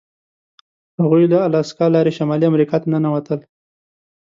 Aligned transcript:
هغوی 1.01 1.23
له 1.33 1.37
الاسکا 1.47 1.85
لارې 1.95 2.11
شمالي 2.17 2.45
امریکا 2.51 2.75
ته 2.81 2.87
ننوتل. 2.93 3.39